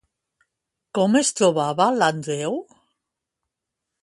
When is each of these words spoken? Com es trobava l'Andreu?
Com 0.99 1.19
es 1.21 1.31
trobava 1.41 1.87
l'Andreu? 1.99 2.59